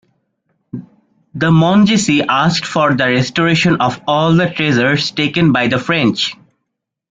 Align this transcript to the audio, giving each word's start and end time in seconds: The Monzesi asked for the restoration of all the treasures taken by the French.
The 1.35 1.51
Monzesi 1.51 2.25
asked 2.27 2.65
for 2.65 2.95
the 2.95 3.05
restoration 3.05 3.79
of 3.79 4.01
all 4.07 4.33
the 4.33 4.49
treasures 4.49 5.11
taken 5.11 5.51
by 5.51 5.67
the 5.67 5.77
French. 5.77 6.33